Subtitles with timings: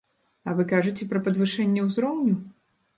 [0.47, 2.35] А вы кажаце пра падвышэнне ўзроўню?